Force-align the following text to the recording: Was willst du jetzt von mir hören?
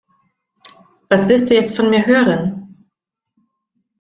Was 1.09 1.29
willst 1.29 1.51
du 1.51 1.53
jetzt 1.53 1.75
von 1.75 1.91
mir 1.91 2.03
hören? 2.07 2.87